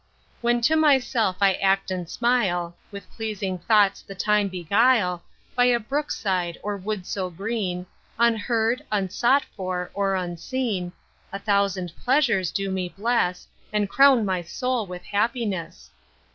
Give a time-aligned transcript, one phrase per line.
[0.41, 5.21] When to myself I act and smile, With pleasing thoughts the time beguile,
[5.55, 7.85] By a brook side or wood so green,
[8.17, 10.91] Unheard, unsought for, or unseen,
[11.31, 15.91] A thousand pleasures do me bless, And crown my soul with happiness.